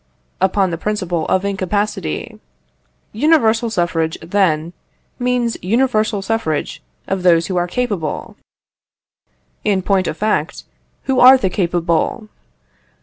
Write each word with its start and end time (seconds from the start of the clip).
Upon 0.41 0.71
the 0.71 0.79
principle 0.79 1.27
of 1.27 1.45
incapacity. 1.45 2.39
Universal 3.13 3.69
suffrage, 3.69 4.17
then, 4.19 4.73
means 5.19 5.57
universal 5.61 6.23
suffrage 6.23 6.81
of 7.05 7.21
those 7.21 7.45
who 7.45 7.57
are 7.57 7.67
capable. 7.67 8.35
In 9.63 9.83
point 9.83 10.07
of 10.07 10.17
fact, 10.17 10.63
who 11.03 11.19
are 11.19 11.37
the 11.37 11.51
capable? 11.51 12.29